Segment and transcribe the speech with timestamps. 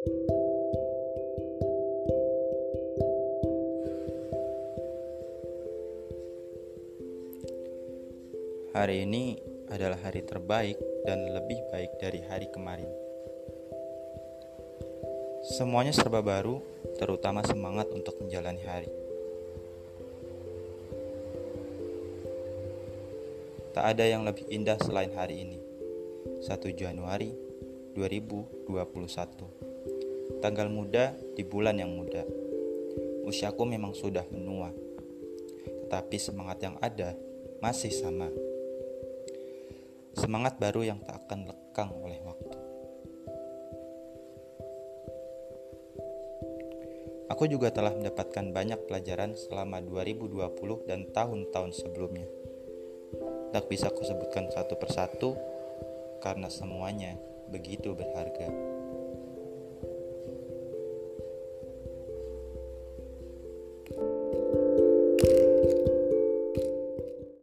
[0.00, 0.16] Hari
[9.04, 9.36] ini
[9.68, 12.88] adalah hari terbaik dan lebih baik dari hari kemarin.
[15.52, 16.64] Semuanya serba baru,
[16.96, 18.88] terutama semangat untuk menjalani hari.
[23.76, 25.60] Tak ada yang lebih indah selain hari ini.
[26.40, 27.36] 1 Januari
[27.92, 29.59] 2021.
[30.40, 32.24] Tanggal muda di bulan yang muda.
[33.28, 34.72] Usiaku memang sudah menua.
[35.84, 37.12] Tetapi semangat yang ada
[37.60, 38.32] masih sama
[40.16, 42.56] semangat baru yang tak akan lekang oleh waktu.
[47.30, 52.26] Aku juga telah mendapatkan banyak pelajaran selama 2020 dan tahun-tahun sebelumnya.
[53.54, 55.38] Tak bisa kusebutkan satu persatu
[56.20, 57.14] karena semuanya
[57.48, 58.79] begitu berharga.